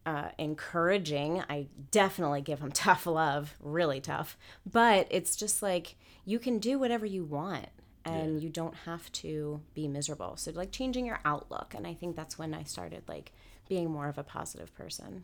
[0.06, 1.44] uh, encouraging.
[1.50, 4.38] I definitely give him tough love, really tough.
[4.70, 7.68] But it's just like you can do whatever you want
[8.06, 10.36] and you don't have to be miserable.
[10.38, 11.74] So, like, changing your outlook.
[11.76, 13.32] And I think that's when I started, like,
[13.70, 15.24] being more of a positive person.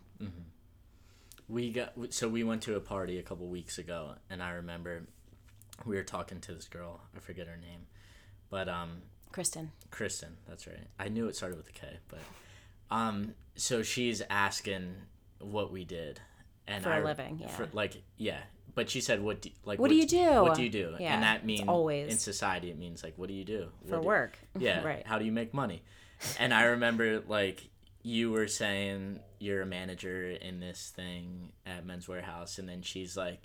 [1.50, 5.04] we got so we went to a party a couple weeks ago and i remember
[5.86, 7.82] we were talking to this girl i forget her name
[8.50, 9.72] but um Kristen.
[9.92, 12.20] kristen that's right i knew it started with a k but
[12.92, 14.94] um so she's asking
[15.40, 16.20] what we did
[16.68, 17.48] and For a I- living, yeah.
[17.48, 18.42] for, like yeah
[18.78, 20.44] but she said what do, like What do you do?
[20.44, 23.28] what do you do Yeah, and that means always- in society it means like what
[23.28, 24.38] do you do For What do- work.
[24.60, 25.06] yeah right.
[25.06, 25.82] how do you make money
[26.40, 27.68] and i remember like
[28.04, 33.18] you were saying you're a manager in this thing at Men's Wearhouse and then she's
[33.18, 33.42] like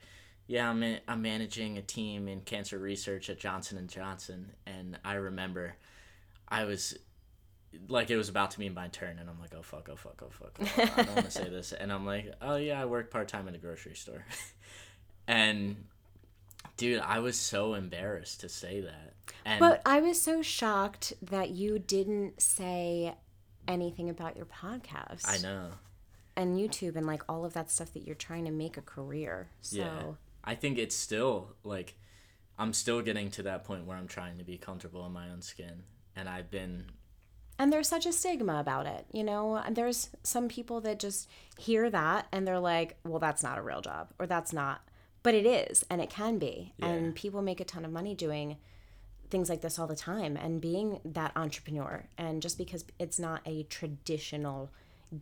[0.47, 4.99] yeah i'm, in, I'm managing a team in cancer research at johnson and johnson and
[5.05, 5.77] i remember
[6.49, 6.97] i was
[7.89, 10.23] like it was about to be my turn and i'm like oh fuck oh fuck
[10.23, 12.85] oh fuck oh, i don't want to say this and i'm like oh yeah i
[12.85, 14.25] work part-time in a grocery store
[15.33, 15.77] and
[16.77, 19.15] dude i was so embarrassed to say that
[19.45, 23.15] and But I was so shocked that you didn't say
[23.67, 25.23] anything about your podcast.
[25.27, 25.71] i know
[26.37, 29.49] And YouTube and like all of that stuff that you're trying to make a career.
[29.61, 30.03] So Yeah.
[30.45, 31.95] I think it's still like
[32.59, 35.43] I'm still getting to that point where I'm trying to be comfortable in my own
[35.43, 35.83] skin.
[36.17, 36.87] And I've been
[37.59, 41.29] and there's such a stigma about it you know and there's some people that just
[41.59, 44.81] hear that and they're like well that's not a real job or that's not
[45.23, 46.87] but it is and it can be Yeah.
[46.89, 48.57] and people make a ton of money doing
[49.31, 53.41] things like this all the time and being that entrepreneur and just because it's not
[53.47, 54.71] a traditional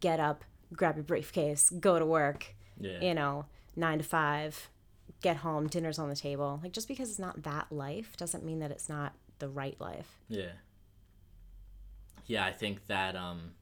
[0.01, 3.01] get up grab your briefcase go to work yeah.
[3.01, 3.45] you know
[3.77, 4.69] nine to five
[5.23, 8.59] get home dinner's on the table like just because it's not that life doesn't mean
[8.59, 10.53] that it's not the right life Yeah.
[12.27, 13.53] Yeah, I think that um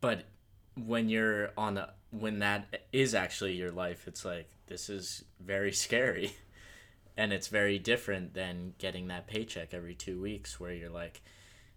[0.00, 0.24] but
[0.76, 5.72] when you're on a when that is actually your life, it's like this is very
[5.84, 6.36] scary.
[7.14, 11.20] And it's very different than getting that paycheck every 2 weeks where you're like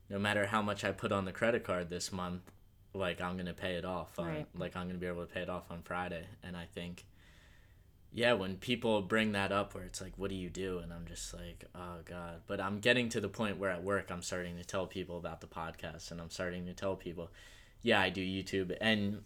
[0.10, 2.43] no matter how much I put on the credit card this month,
[2.93, 4.48] like I'm going to pay it off on Right.
[4.56, 6.26] like I'm going to be able to pay it off on Friday.
[6.43, 7.06] And I think
[8.13, 10.78] yeah, when people bring that up where it's like, what do you do?
[10.80, 12.43] And I'm just like, oh God.
[12.48, 15.41] But I'm getting to the point where at work, I'm starting to tell people about
[15.41, 17.30] the podcast and I'm starting to tell people,
[17.82, 18.78] yeah, I do YouTube.
[18.80, 19.24] And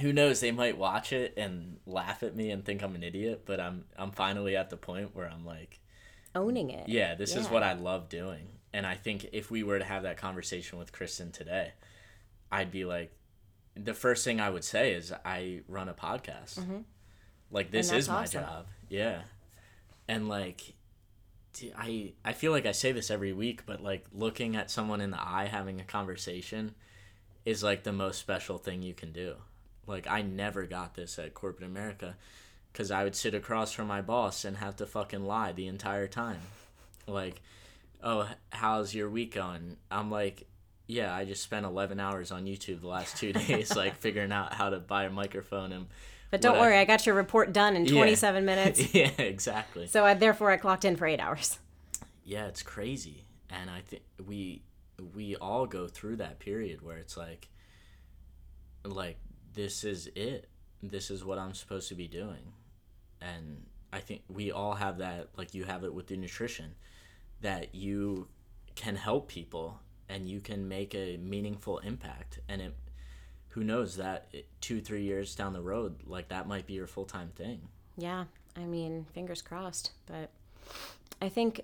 [0.00, 3.42] who knows, they might watch it and laugh at me and think I'm an idiot.
[3.46, 5.80] But I'm, I'm finally at the point where I'm like,
[6.34, 8.48] owning it yeah, this is what I love doing.
[8.72, 11.72] And I think if we were to have that conversation with Kristen today,
[12.50, 13.12] I'd be like,
[13.76, 16.58] the first thing I would say is I run a podcast.
[16.58, 16.78] Mm-hmm.
[17.50, 18.42] Like this is my awesome.
[18.42, 18.66] job.
[18.88, 19.22] Yeah.
[20.08, 20.74] And like
[21.76, 25.10] I, I feel like I say this every week, but like looking at someone in
[25.10, 26.74] the eye having a conversation
[27.44, 29.36] is like the most special thing you can do.
[29.86, 32.16] Like I never got this at corporate America
[32.72, 36.08] cuz I would sit across from my boss and have to fucking lie the entire
[36.08, 36.40] time.
[37.06, 37.40] Like,
[38.02, 40.46] "Oh, how's your week going?" I'm like,
[40.86, 44.54] "Yeah, I just spent 11 hours on YouTube the last 2 days like figuring out
[44.54, 45.86] how to buy a microphone and
[46.30, 47.92] But don't what worry, I got your report done in Yeah.
[47.92, 48.94] 27 minutes.
[48.94, 49.86] yeah, exactly.
[49.86, 51.58] So I, therefore, I clocked in for eight hours.
[52.24, 54.62] yeah, it's crazy, and I think we
[55.14, 57.48] we all go through that period where it's like,
[58.84, 59.18] like
[59.54, 60.48] this is it.
[60.82, 62.52] This is what I'm supposed to be doing,
[63.20, 65.28] and I think we all have that.
[65.36, 66.74] Like you have it with the nutrition,
[67.40, 68.28] that you
[68.74, 72.74] can help people and you can make a meaningful impact, and it.
[73.50, 76.88] Who knows that it, two three years down the road, like that might be your
[76.88, 77.68] full time thing.
[77.96, 78.24] Yeah,
[78.56, 79.92] I mean, fingers crossed.
[80.06, 80.30] But
[81.22, 81.60] I think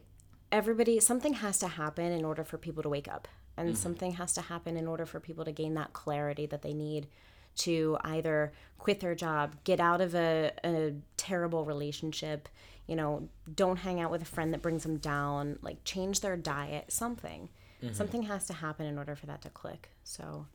[0.52, 3.28] everybody, something has to happen in order for people to wake up.
[3.56, 3.76] And mm-hmm.
[3.76, 7.08] something has to happen in order for people to gain that clarity that they need
[7.56, 12.48] to either quit their job, get out of a, a terrible relationship,
[12.86, 16.36] you know, don't hang out with a friend that brings them down, like change their
[16.36, 17.48] diet, something.
[17.82, 17.94] Mm-hmm.
[17.94, 19.90] Something has to happen in order for that to click.
[20.02, 20.46] So,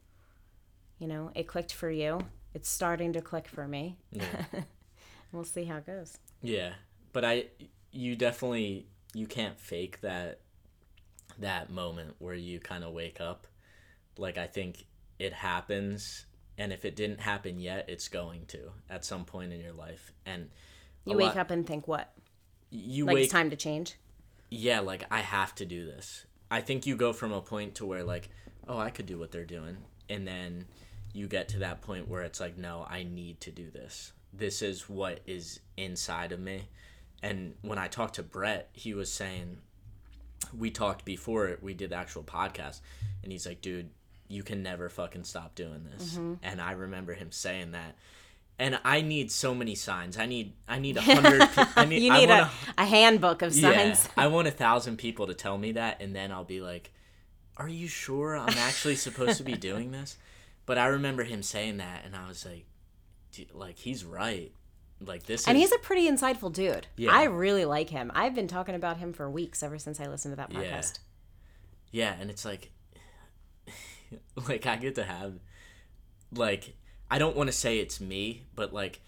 [0.99, 2.19] you know, it clicked for you.
[2.53, 3.95] It's starting to click for me.
[4.11, 4.23] Yeah.
[5.31, 6.17] we'll see how it goes.
[6.41, 6.73] Yeah,
[7.13, 7.45] but I,
[7.91, 10.41] you definitely you can't fake that,
[11.39, 13.47] that moment where you kind of wake up.
[14.17, 14.85] Like I think
[15.19, 16.25] it happens,
[16.58, 20.12] and if it didn't happen yet, it's going to at some point in your life.
[20.26, 20.49] And
[21.06, 22.14] You wake lot- up and think what?
[22.72, 23.95] You Like wake it's time to change?
[24.49, 26.26] yeah, like I have to do this.
[26.51, 28.30] I think you go from a point to where like,
[28.68, 29.78] oh, I could do what they're doing,
[30.10, 30.66] and then
[31.14, 34.12] you get to that point where it's like, no, I need to do this.
[34.34, 36.68] This is what is inside of me.
[37.24, 39.58] And when I talked to Brett, he was saying,
[40.56, 42.82] we talked before we did the actual podcast,
[43.24, 43.89] and he's like, dude,
[44.28, 46.13] you can never fucking stop doing this.
[46.13, 46.34] Mm-hmm.
[46.43, 47.95] And I remember him saying that.
[48.57, 50.17] And I need so many signs.
[50.17, 51.41] I need I need a hundred.
[51.49, 52.01] pe- I need.
[52.03, 54.05] You I need wanna, a, a handbook of signs.
[54.05, 54.23] yeah.
[54.23, 56.91] I want a thousand people to tell me that, and then I'll be like,
[57.57, 60.17] "Are you sure I'm actually supposed to be doing this?"
[60.65, 62.65] But I remember him saying that, and I was like,
[63.53, 64.53] "Like he's right.
[65.01, 66.88] Like this And is." he's a pretty insightful dude.
[66.95, 67.11] Yeah.
[67.13, 68.09] I really like him.
[68.15, 70.78] I've been talking about him for weeks ever since I listened to that Yeah.
[70.78, 70.99] podcast.
[71.91, 72.71] yeah, and it's like,
[74.47, 75.34] like I get to have,
[76.34, 76.76] like,
[77.10, 79.01] I don't want to say it's me, but like,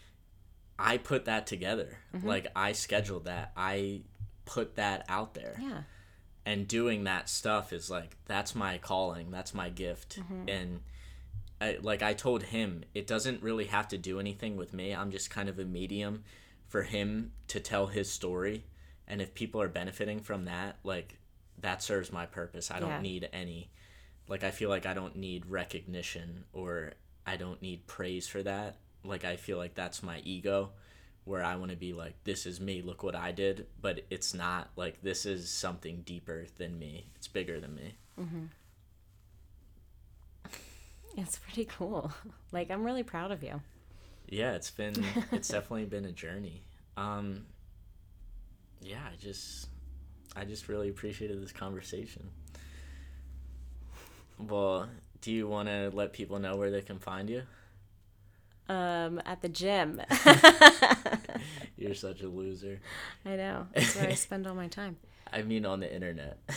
[0.79, 1.97] I put that together.
[2.15, 2.27] Mm-hmm.
[2.27, 3.51] Like I scheduled that.
[3.57, 4.01] I
[4.45, 5.57] put that out there.
[5.61, 5.81] Yeah.
[6.45, 10.17] and doing that stuff is like that's my calling that's my gift
[10.47, 10.79] and
[11.59, 15.11] I, like i told him it doesn't really have to do anything with me i'm
[15.11, 16.23] just kind of a medium
[16.69, 18.63] for him to tell his story
[19.09, 21.17] and if people are benefiting from that like
[21.59, 23.69] that serves my purpose i don't need any
[24.27, 26.93] like i feel like i don't need recognition or
[27.25, 30.71] i don't need praise for that like i feel like that's my ego
[31.27, 34.33] where I want to be like, this is me, look what I did, but it's
[34.33, 37.07] not like this is something deeper than me.
[37.17, 37.97] It's bigger than me.
[41.17, 42.11] It's pretty cool.
[42.53, 43.61] Like, I'm really proud of you.
[44.29, 44.95] Yeah, it's been
[45.33, 46.63] it's definitely been a journey.
[46.95, 47.45] Um
[48.81, 49.67] yeah, I just
[50.33, 52.29] I just really appreciated this conversation.
[54.39, 54.89] Well,
[55.21, 57.43] do you want to let people know where they can find you?
[58.69, 60.01] Um, at the gym.
[61.77, 62.79] You're such a loser.
[63.25, 63.67] I know.
[63.73, 64.97] That's where I spend all my time.
[65.33, 66.37] I mean on the internet.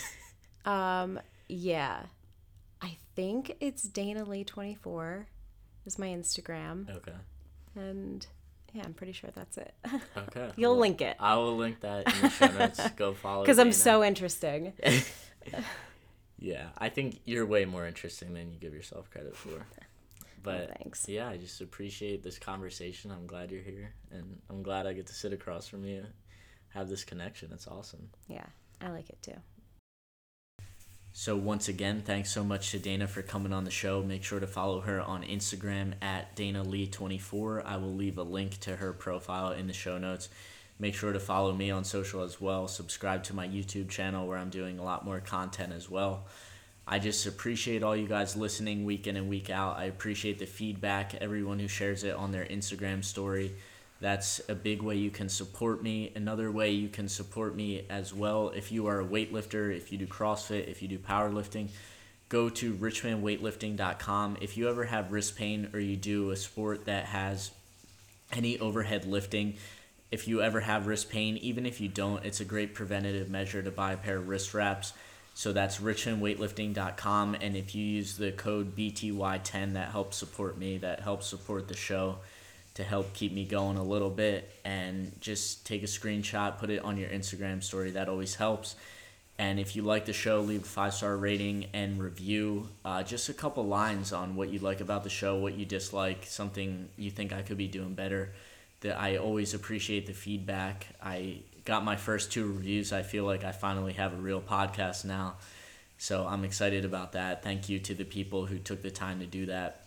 [0.67, 1.19] Um,
[1.49, 2.03] yeah.
[2.83, 5.27] I think it's Dana Lee 24
[5.87, 6.95] is my Instagram.
[6.97, 7.15] okay.
[7.75, 8.27] And
[8.75, 9.75] yeah, I'm pretty sure that's it.
[10.19, 10.51] Okay.
[10.57, 11.17] You'll well, link it.
[11.19, 12.91] I will link that in the show notes.
[12.91, 14.75] Go follow Because I'm so interesting.
[16.41, 19.51] Yeah, I think you're way more interesting than you give yourself credit for.
[20.43, 21.07] But thanks.
[21.07, 23.11] yeah, I just appreciate this conversation.
[23.11, 26.07] I'm glad you're here, and I'm glad I get to sit across from you,
[26.71, 27.51] have this connection.
[27.53, 28.09] It's awesome.
[28.27, 28.47] Yeah,
[28.81, 29.37] I like it too.
[31.13, 34.03] So once again, thanks so much to Dana for coming on the show.
[34.03, 37.65] Make sure to follow her on Instagram at Dana Lee24.
[37.67, 40.31] I will leave a link to her profile in the show notes.
[40.81, 42.67] Make sure to follow me on social as well.
[42.67, 46.25] Subscribe to my YouTube channel where I'm doing a lot more content as well.
[46.89, 49.77] I just appreciate all you guys listening week in and week out.
[49.77, 53.53] I appreciate the feedback, everyone who shares it on their Instagram story.
[54.01, 56.13] That's a big way you can support me.
[56.17, 59.99] Another way you can support me as well if you are a weightlifter, if you
[59.99, 61.69] do CrossFit, if you do powerlifting,
[62.31, 64.39] go to richmondweightlifting.com.
[64.41, 67.51] If you ever have wrist pain or you do a sport that has
[68.33, 69.59] any overhead lifting,
[70.11, 73.63] if you ever have wrist pain, even if you don't, it's a great preventative measure
[73.63, 74.93] to buy a pair of wrist wraps.
[75.35, 77.37] So that's richmondweightlifting.com.
[77.41, 81.77] And if you use the code BTY10, that helps support me, that helps support the
[81.77, 82.19] show
[82.75, 84.51] to help keep me going a little bit.
[84.65, 87.93] And just take a screenshot, put it on your Instagram story.
[87.93, 88.75] That always helps.
[89.39, 92.69] And if you like the show, leave a five star rating and review.
[92.85, 96.27] Uh, just a couple lines on what you like about the show, what you dislike,
[96.27, 98.33] something you think I could be doing better.
[98.81, 100.87] That I always appreciate the feedback.
[101.03, 102.93] I got my first two reviews.
[102.93, 105.35] I feel like I finally have a real podcast now.
[105.99, 107.43] So I'm excited about that.
[107.43, 109.85] Thank you to the people who took the time to do that.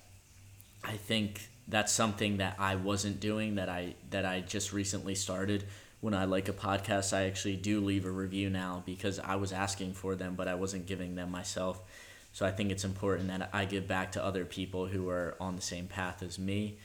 [0.83, 5.63] I think that's something that I wasn't doing that I that I just recently started.
[6.01, 9.53] When I like a podcast, I actually do leave a review now because I was
[9.53, 11.81] asking for them, but I wasn't giving them myself.
[12.33, 15.55] So I think it's important that I give back to other people who are on
[15.55, 16.77] the same path as me.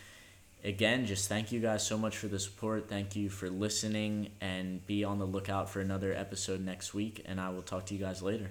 [0.65, 2.89] Again, just thank you guys so much for the support.
[2.89, 7.41] Thank you for listening and be on the lookout for another episode next week and
[7.41, 8.51] I will talk to you guys later.